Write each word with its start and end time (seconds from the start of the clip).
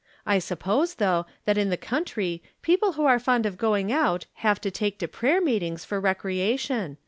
I 0.25 0.39
suppose, 0.39 0.95
though, 0.95 1.27
that 1.45 1.59
in 1.59 1.69
the 1.69 1.77
country, 1.77 2.41
people 2.63 2.93
who 2.93 3.05
are 3.05 3.19
fond 3.19 3.45
of 3.45 3.55
going 3.59 3.91
out 3.91 4.25
have 4.41 4.59
to 4.61 4.71
take 4.71 4.97
to 4.97 5.07
prayer 5.07 5.39
meetings 5.39 5.85
for 5.85 6.01
recrea 6.01 6.57
tion. 6.57 6.97